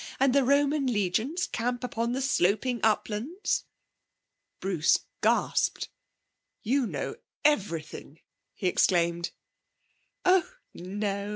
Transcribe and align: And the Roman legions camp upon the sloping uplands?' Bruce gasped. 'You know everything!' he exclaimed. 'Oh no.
And 0.19 0.33
the 0.33 0.43
Roman 0.43 0.87
legions 0.91 1.45
camp 1.45 1.83
upon 1.83 2.11
the 2.13 2.23
sloping 2.23 2.79
uplands?' 2.81 3.65
Bruce 4.59 4.97
gasped. 5.21 5.89
'You 6.63 6.87
know 6.87 7.17
everything!' 7.45 8.19
he 8.55 8.65
exclaimed. 8.65 9.29
'Oh 10.25 10.51
no. 10.73 11.29